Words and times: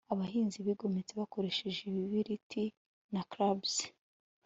abahinzi 0.13 0.57
bigometse 0.67 1.11
bakoresheje 1.21 1.81
ibibiriti 1.85 2.63
na 3.13 3.21
clubs 3.31 3.73